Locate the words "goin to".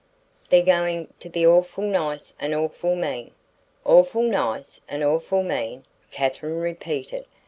0.65-1.29